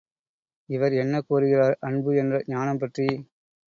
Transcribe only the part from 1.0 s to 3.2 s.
என்ன கூறுகிறார் அன்பு என்ற ஞானம் பற்றி?